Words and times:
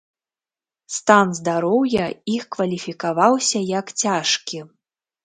Стан 0.95 1.27
здароўя 1.39 2.05
іх 2.37 2.43
кваліфікаваўся 2.55 3.59
як 3.79 3.93
цяжкі. 4.07 4.59